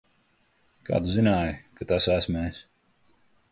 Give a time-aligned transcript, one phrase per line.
[0.87, 2.65] Kā tu zināji, ka tas esmu es?